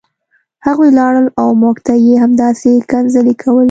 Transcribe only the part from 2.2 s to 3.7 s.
همداسې کنځلې کولې